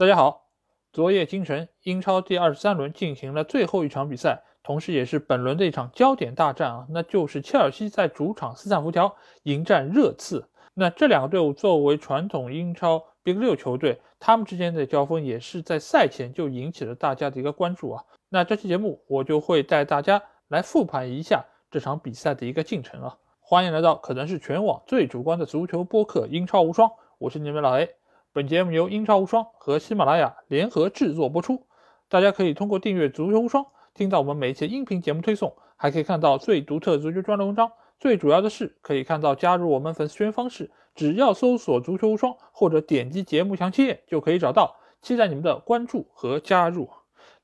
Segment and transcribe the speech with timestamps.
[0.00, 0.46] 大家好，
[0.94, 10.48] 昨夜今晨，英超第二十三轮进行了最后一场比赛，同时也是本轮的一场焦点大战啊，那就是切尔西在主场斯坦福桥迎战热刺。
[10.72, 18.02] 那这两个队伍作为传统英超 Big 六球队，他们之间的交锋也是在赛前就引起了大家的一个关注啊。
[18.30, 23.18] 那这期节目我就会带大家来复盘一下这场比赛的一个进程啊。
[23.38, 26.88] 欢迎来到可能是全网最主观的足球播客《英超无双》，
[27.18, 27.99] 我是你们老 A。
[28.32, 31.66] 本节目由英超无双和喜马拉雅联合制作播出。
[32.08, 37.72] 大家可以通过订阅足球无双，听到我们每一期音频节目推送，还可以看到最独特足球专栏文章。
[37.98, 44.76] 最主要的是，可以看到加入我们粉丝圈方式，只要搜索“足球无双”或者点击节目详情页就可以找到。
[45.02, 46.88] 期待你们的关注和加入。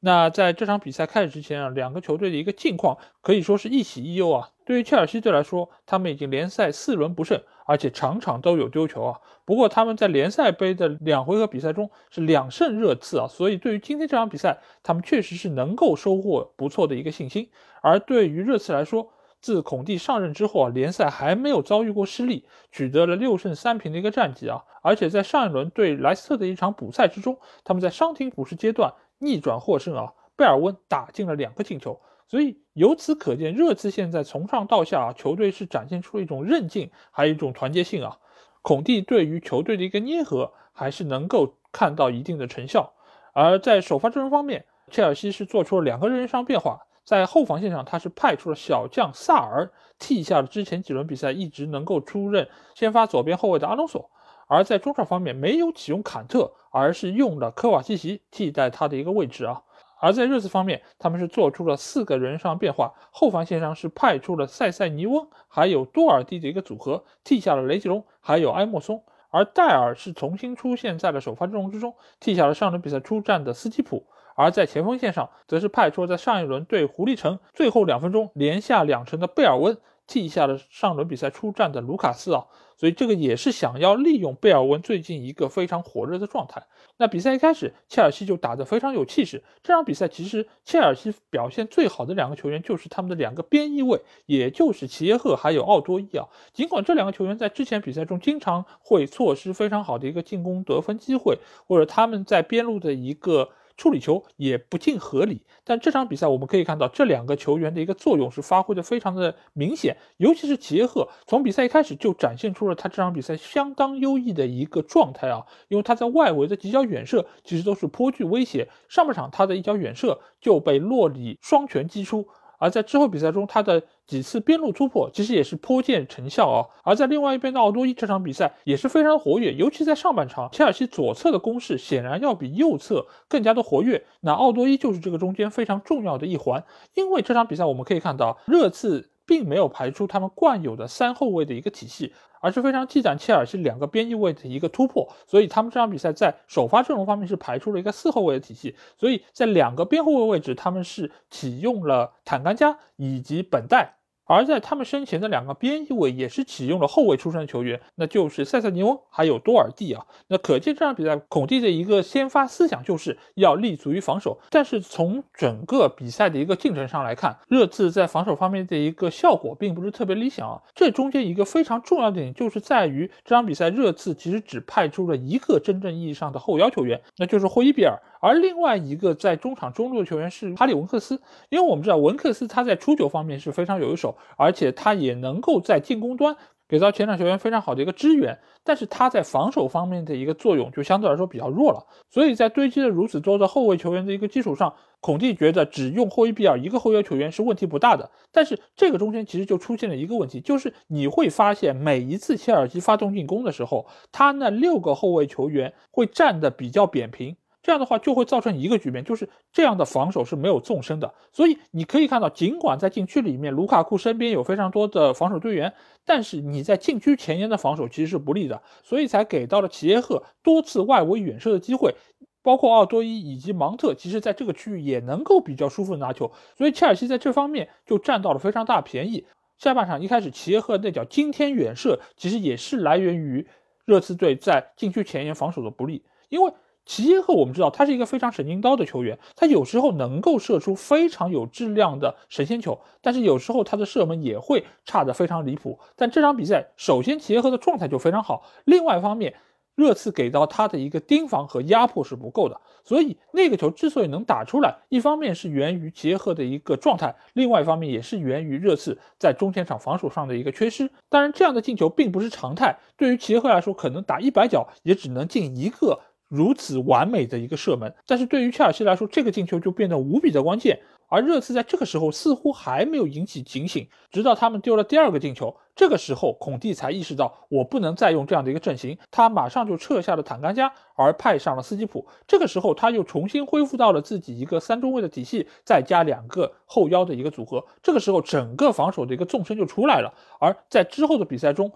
[0.00, 4.50] 那在这场比赛开始之前啊，两个球队的一个近况可以说是一喜一忧啊。
[4.64, 9.20] 对于切尔西队来说，他们已经联赛四轮不胜，而且场场都有丢球啊。
[9.44, 17.48] 不过他们在联赛杯的两回合比赛中是两胜热刺啊，所以对于今天这场比赛，他们确实是能够收获不错的一个信心。
[17.80, 24.64] 而对于热刺来说，自孔蒂上任之后啊，联赛还没有遭遇过失利，取得了六胜三平的一个战绩啊。
[24.82, 32.00] 而且在上一轮对莱斯特的一场补赛之中，他们在伤停补时阶段逆转获胜啊，贝尔温打进了两个进球。
[32.28, 38.18] 所以由此可见，热刺现在从上到下啊，球队是展现出了一种韧劲，还有一种团结性啊。
[38.62, 42.94] 孔蒂对于球队的一个捏合，还是能够看到一定的成效。
[43.32, 49.70] 而在首发阵容方面，切尔西是做出了两个人员上变化，在后防线上，他是派出了小将萨尔
[50.00, 54.10] 替下了之前几轮比赛一直能够出任先发左边后卫的阿隆索；
[54.46, 59.62] 而在中场方面，没有启用坎特，而是用了科瓦西奇替代他的一个位置啊。
[59.98, 79.78] 而在热刺方面，他们是做出了四个人上变化，后防线上是派出了塞塞尼翁还有多尔蒂的一个组合，替下了雷吉隆还有埃莫松，而戴尔是重新出现在了首发阵容之中，替下了上轮比赛出战的斯基普，而在前锋线上，则是派出了在上一轮对狐狸城最后两分钟连下两城的贝尔温。
[80.06, 82.44] 替下了上轮比赛出战的卢卡斯啊，
[82.76, 86.62] 所以这个也是想要利用贝尔温最近一个非常火热的状态。
[86.98, 89.42] 那比赛一开始，切尔西就打得非常有气势。
[89.62, 96.28] 这场比赛其实切尔西表现最好的两个球员就是他们的两个边翼位，也就是齐耶赫还有奥多伊啊。
[96.52, 103.50] 尽管这两个球员在之前比赛中经常会错失非常好的一个进攻得分机会，或者他们在边路的一个。
[103.76, 122.26] 处理球也不尽合理，但这场比赛我们可以看到这两个球员的一个作用是发挥的非常的明显，尤其是杰赫，从比赛一开始就展现出了他这场比赛相当优异的一个状态啊，因为他在外围的几脚远射其实都是颇具威胁，上半场他的一脚远射就被洛里双拳击出。
[122.58, 126.66] 而在之后比赛中，他的几次边路突破其实也是颇见成效啊。
[126.82, 134.04] 而在另外一边的奥多伊这场比赛也是非常活跃，尤其在上半场，切尔西左侧的攻势显然要比右侧更加的活跃。
[134.20, 139.10] 那奥多伊就是这个中间非常重要的一环，因为这场比赛我们可以看到热刺。
[139.28, 142.14] 并没有排出他们惯有的三后卫的一个体系，
[142.46, 153.96] 而是非常忌惮切尔西两个边翼位的一个突破，所以他们这场比赛在首发阵容方面是排出了一个四后卫的体系，所以在两个边后卫位置他们是启用了坦甘加以及本代。
[154.26, 160.04] 而在他们身前的两个边翼位也是启用了后卫出身的球员，那就是塞塞尼翁还有多尔蒂啊。
[160.28, 164.38] 那可见这场比赛孔蒂的一个先发思想就是要立足于防守。
[164.50, 170.60] 但是从整个比赛的一个进程上来看，热刺在防守方面的一个效果并不是特别理想啊。
[170.74, 177.96] 这中间一个非常重要的点就是在于这场比赛热刺其实只派出了一个真正意义上的后腰球员，那就是霍伊比尔。
[178.26, 186.36] 而另外一个在中场中路的球员是哈里文克斯，因为我们知道文克斯他在出球方面是非常有一手，而且他也能够在进攻端
[186.66, 191.86] 给到前场球员非常好的一个支援，但是他在防守方面的一个作用就相对来说比较弱了。
[192.10, 198.10] 所以在堆积了如此多的后卫球员的一个基础上，孔蒂觉得只用霍伊比尔一个后腰球员是问题不大的。
[198.32, 207.36] 但是这个中间其实就出现了一个问题，就是你会发现每一次切尔西发动进攻的时候，他那六个后卫球员会站的比较扁平。
[207.66, 211.12] 这样的话就会造成一个局面，就是这样的防守是没有纵深的。
[211.32, 215.74] 所以你可以看到，尽管在禁区里面，卢卡库身边有非常多的防守队员，
[216.04, 221.92] 但是你在禁区前沿的防守其实是不利的，所以才给到了齐耶赫多次外围远射的机会，
[222.40, 226.30] 包括奥多伊以及芒特，其实在这个区域也能够比较舒服的拿球。
[226.56, 229.26] 所以切尔西在这方面就占到了非常大便宜。
[229.58, 233.44] 下半场一开始，齐耶赫那脚惊天远射，其实也是来源于
[233.84, 236.52] 热刺队在禁区前沿防守的不利，因为。
[236.86, 245.78] 齐耶赫，我们知道他是一个非常神经刀的球员，他有时候能够射出非常有质量的神仙球，但是有时候他的射门也会差得非常离谱。
[245.96, 249.34] 但这场比赛，首先齐耶赫的状态就非常好，另外一方面，
[249.74, 260.88] 热刺给到他的一个盯防和压迫是不够的，所以那个球之所以能打出来，一方面是源于结合的一个状态，另外一方面也是源于热刺在中前场防守上的一个缺失。
[261.08, 270.80] 当然，这样的进球并不是常态，对于齐耶赫来说，可能打一百脚也只能进一个如此完美的一个射门，但是对于切尔西来说，这个进球就变得无比的关键。
[271.08, 282.04] 而热刺在这个时候似乎还没有引起警醒，直到他们丢了第二个进球，这个时候孔蒂才意识到我不能再用这样的一个阵型，他马上就撤下了坦甘加，而派上了斯基普。
[282.26, 287.64] 这个时候他又重新恢复到了自己一个三中卫的体系，再加两个后腰的一个组合。
[287.84, 290.12] 这个时候整个防守的一个纵深就出来了。
[290.40, 291.70] 而在之后的比赛中，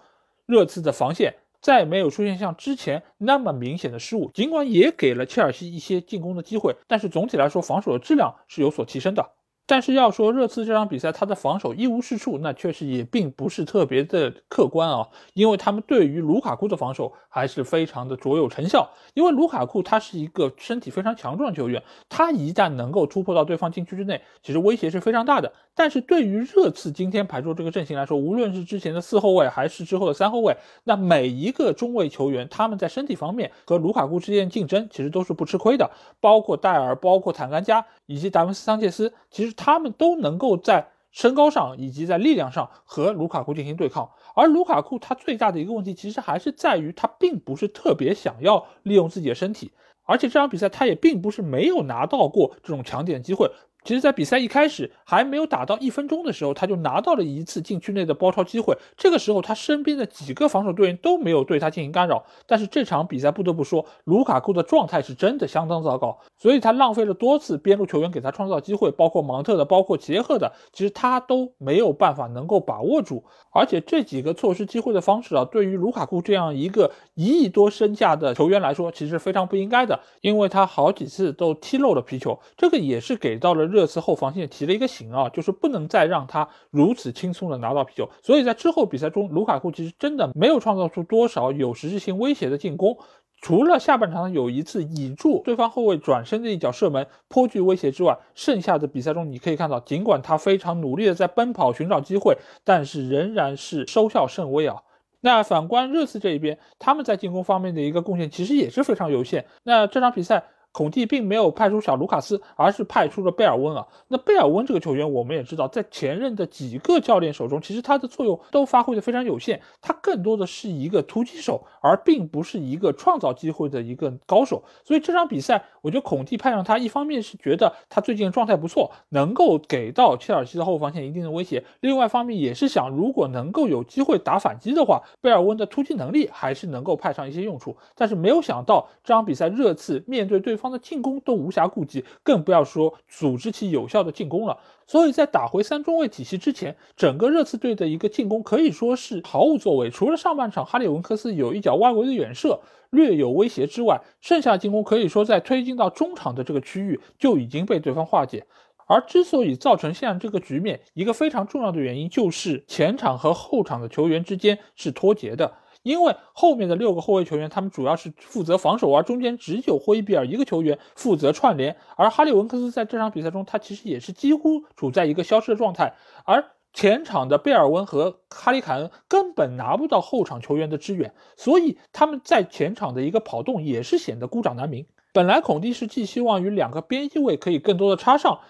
[0.47, 9.31] 热刺的防线再没有出现像之前那么明显的失误，尽管也给了切尔西一些进攻的机会，但是总体来说防守的质量是有所提升的。
[9.71, 18.91] 但是要说热刺这场比赛，他的防守一无是处，那确实也并不是特别的客观啊，因为他们对于卢卡库的防守还是非常的卓有成效。
[19.15, 25.53] 因为卢卡库他是一个身体非常强壮的球员，他一旦能够突破到对方禁区之内，其实威胁是非常大的。
[25.73, 30.53] 但是对于热刺今天排出这个阵型来说，无论是之前的四后卫还是之后的三后卫，
[30.83, 35.89] 那每一个中卫球员他们在身体方面和卢卡库之间的竞争，其实都是不吃亏的。
[36.19, 39.55] 包括戴尔，包括坦甘加以及达文斯桑切斯，其实。
[39.63, 49.71] 他们都能够在身高上以及在力量上和卢卡库进行对抗，而卢卡库他最大的一个问题其实还是在于他并不是特别想要利用自己的身体，
[50.05, 53.51] 而且这场比赛他也并不是没有拿到过这种抢点机会。
[53.83, 58.77] 其实，在比赛一开始还没有打到一分钟的时候，他就拿到了一次禁区内的包抄机会。
[58.97, 62.23] 这个时候，他身边的几个防守队员都没有对他进行干扰。
[62.47, 73.25] 但是这场比赛不得不说，卢卡库的状态是真的相当糟糕，所以他浪费了多次边路球员给他创造机会，包括芒特的，包括杰赫的，其实他都没有办法能够把握住。
[73.53, 83.70] 而且这几个错失机会的方式啊，对于卢卡库这样一个一亿多身价的球员来说，其实非常不应该的，因为他好几次都踢漏了皮球，这个也是给到了。
[83.71, 88.09] 热刺后防线提了一个醒啊，就是不能再让他如此轻松的拿到皮球。
[88.23, 92.99] 所以在之后比赛中，卢卡库其实真的没有创造出多少有实质性威胁的进攻，
[93.41, 104.77] 除了下半场有一次倚住对方后卫转身的一脚射门颇具威胁之外，剩下的比赛中你可以看到，尽管他非常努力的在奔跑寻找机会，但是仍然是收效甚微啊。
[105.21, 109.47] 那反观热刺这一边，他们在进攻方面的一个贡献其实也是非常有限。
[109.63, 110.45] 那这场比赛。
[110.73, 113.87] 孔蒂并没有派出小卢卡斯，而是派出了贝尔温啊。
[114.09, 119.61] 那贝尔温这个球员，我们也知道，在前任的几个教练手中，其实他的作用都发挥的非常有限。
[119.81, 124.63] 他更多的是一个突击手，而并不是一个创造机会的一个高手。
[124.85, 137.77] 所以这场比赛，我觉得孔蒂派上他，一方面是觉得他最近状态不错，能够给到切尔西的后防线一定的威胁；另外一方面也是想，如果能够有机会打反击的话，贝尔温的突击能力还是能够派上一些用处。
[137.97, 144.57] 但是没有想到这场比赛热刺面对对方的进攻都无暇顾及，更不要说组织起有效的进攻了。
[144.87, 149.91] 所以在打回三中卫体系之前，整个热刺队的一个进攻可以说是毫无作为。
[149.91, 152.61] 除了上半场哈里文克斯有一脚外围的远射
[152.91, 158.47] 略有威胁之外，剩下进攻可以说在推进到中场的这个区域就已经被对方化解。
[158.87, 165.53] 而之所以造成现在这个局面，一个非常重要的原因就是前场和后场的球员之间是脱节的。
[165.83, 171.77] 因为后面的六个后卫球员，他们主要是负责防守，而中间只有霍伊比尔一个球员负责串联。
[171.97, 175.95] 而哈利文克斯在这场比赛中，他其实也是几乎处在一个消失的状态。
[176.25, 184.87] 而前场的贝尔温和哈里凯恩根本拿不到后场球员的支援，所以他们在前场的一个跑动也是显得孤掌难鸣。
[185.13, 188.41] 本来孔蒂是寄希望于两个边翼位可以更多的插上。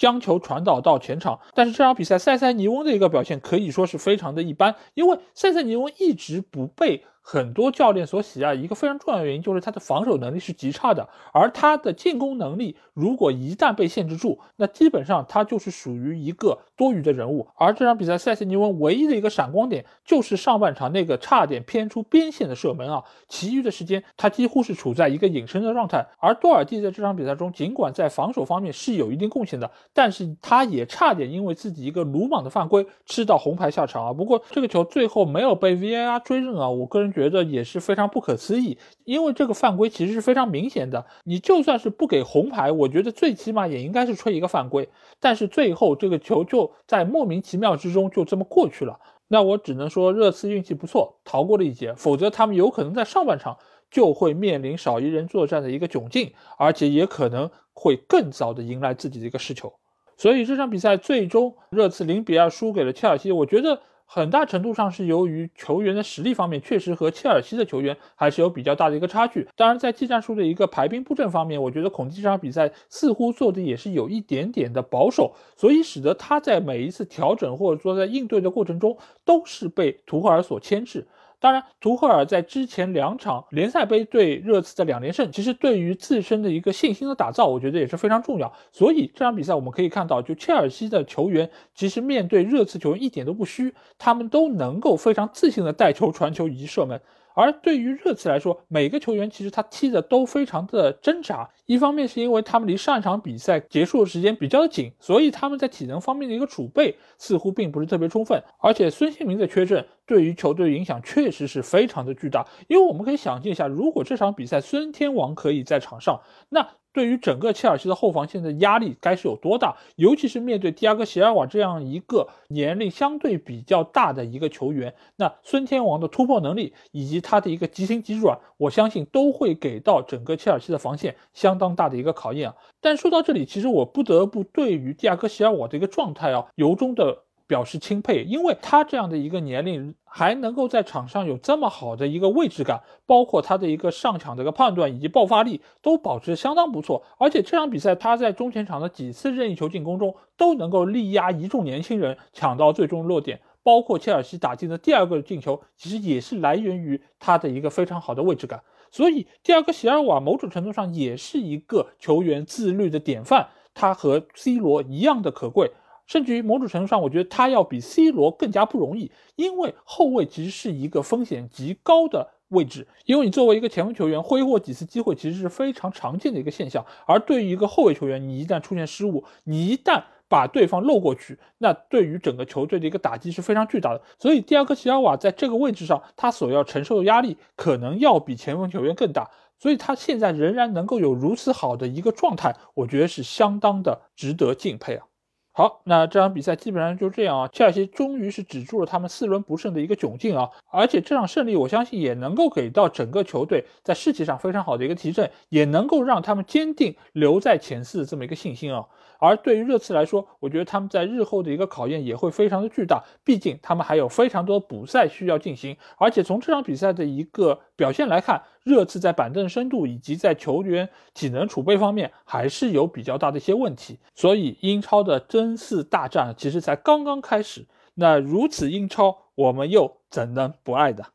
[0.00, 7.04] 将球传导到前场，但是这场比赛塞塞尼翁的一个表现可以说是非常的一般，因为塞塞尼翁一直不被。
[7.22, 17.46] 很多教练所喜爱一个非常重要的原因就是他的防守能力是极差的，而他的进攻能力如果一旦被限制住，那基本上他就是属于一个多余的人物。
[17.56, 26.06] 而这场比赛，塞斯尼翁唯一的一个闪光点就是上半场那个差点偏出边线的射门啊，其余的时间他几乎是处在一个隐身的状态。
[26.18, 34.12] 而多尔蒂在这场比赛中，尽管在防守方面是有一定贡献的，但是他也差点因为自己一个鲁莽的犯规吃到红牌下场啊。
[34.14, 37.10] 不过这个球最后没有被 VAR 追认啊，我个人。
[37.10, 41.04] 觉觉得也是非常不可思议，因为这个犯规其实是非常明显的。
[41.24, 44.88] 你就算是不给红牌，我觉得最起码也应该是吹一个犯规。
[45.20, 48.98] 但是最后这个球就在莫名其妙之中就这么过去了。
[49.28, 51.92] 那我只能说热刺运气不错，逃过了一劫。
[51.94, 53.58] 否则他们有可能在上半场
[53.90, 59.70] 就会面临少一人作战的一个窘境，而且也可能会更早的迎来自己的一个失球。
[60.16, 63.82] 所以这场比赛最终热刺零比二输给了切尔西，我觉得。
[64.12, 69.46] 很大程度上是由于球员的实力方面，确实和切尔西的球员还是有比较大的一个差距。
[69.54, 81.06] 当然，在技战术的一个排兵布阵方面，我觉得孔蒂这场比赛似乎做的也是有一点点的保守，所以使得他在每一次调整或者说在应对的过程中，都是被图赫尔所牵制。
[81.40, 88.52] 当然，图赫尔在之前两场联赛杯对热刺的两连胜，其实对于自身的一个信心的打造，我觉得也是非常重要。
[88.70, 97.00] 所以这场比赛我们可以看到，就切尔西的球员其实面对热刺球员一点都不虚，他们都能够非常自信的带球、传球以及射门。
[97.34, 101.48] 而对于热刺来说，每个球员其实他踢的都非常的挣扎。
[101.66, 108.42] 一方面是因为他们离上一场比赛结束的时间比较的紧，所以他们在体能方面的一个储备似乎并不是特别充分。
[108.58, 112.46] 而且孙兴民的缺阵对于球队影响确实是非常的巨大。
[112.68, 116.66] 因为我们可以想象一下，如果这场比赛孙天王可以在场上，那。
[116.92, 119.76] 对于整个切尔西的后防线的压力该是有多大？
[119.96, 132.56] 尤其是面对迪亚哥席尔瓦这样一个年龄相对比较大的一个球员，那孙天王的突破能力以及他的一个急停急转，我相信都会给到整个切尔西的防线相当大的一个考验啊。
[132.80, 137.24] 但说到这里，其实我不得不对于迪亚哥席尔瓦的一个状态啊，由衷的。
[137.50, 147.02] 表示钦佩，因为他这样的一个年龄还能够在场上有这么好的一个位置感，包括他的一个上抢的一个判断以及爆发力都保持相当不错。
[147.18, 158.62] 而且这场比赛他在中前场的几次任意球进攻中都能够力压一众年轻人抢到最终落点，包括切尔西打进的第二个进球，其实也是来源于他的一个非常好的位置感。
[158.92, 165.72] 所以第二个席尔瓦某种程度上也是一个球员自律的典范，他和 C 罗一样的可贵。
[166.10, 172.88] 甚至于某种程度上，我觉得他要比 C 罗更加不容易，因为后卫其实是一个风险极高的位置。
[173.04, 176.84] 因为你作为一个前锋球员，挥霍几次机会其实是非常常见的一个现象。
[177.06, 184.02] 而对于一个后卫球员，你一旦出现失误，你一旦把对方漏过去，那对于整个球队的一个打击是非常巨大的。
[184.18, 189.30] 所以，第二个席尔瓦在这个位置上，他所要承受的压力可能要比前锋球员更大。
[189.60, 195.06] 所以，他现在仍然能够有如此好的一个状态，我觉得是相当的值得敬佩啊。
[195.52, 197.48] 好，那这场比赛基本上就这样啊。
[197.52, 208.86] 切尔西终于是止住了他们四轮不胜的一个窘境啊，而且这场胜利，我相信也能够给到整个球队在士气上非常好的一个提振，也能够让他们坚定留在前四这么一个信心啊。
[209.18, 231.06] 而对于热刺来说，我觉得他们在日后的一个考验也会非常的巨大，毕竟他们还有非常多补赛需要进行，而且从这场比赛的一个表现来看，热刺在板凳深度以及在球员体能储备方面还是有比较大的一些问题，所以英超的争四大战其实才刚刚开始，那如此英超，我们又怎能不爱的？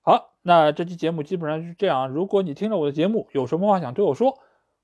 [0.00, 4.40] 好，那这期节目基本上就是这样，如果你听了我的节目，有什么话想对我说，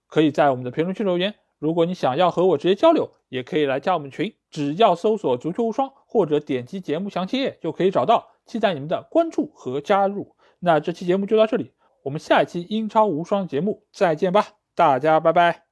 [0.07, 1.35] 可以在我们的评论区留言。
[1.59, 8.29] 如果你想要和我直接交流，也可以来加我们群，只要搜索“足球无双”或者点击节目详情页就可以找到。
[8.47, 10.37] 期待你们的关注和加入。
[10.61, 11.73] 那这期节目就到这里，
[12.05, 15.68] 我们下一期英超无双节目再见吧，大家拜拜。